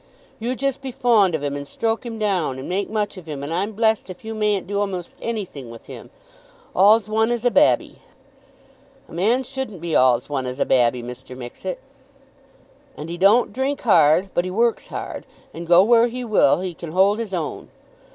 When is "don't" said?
13.19-13.53